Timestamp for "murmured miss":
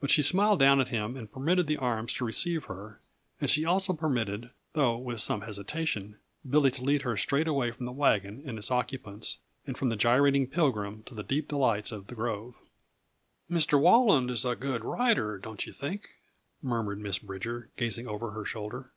16.60-17.18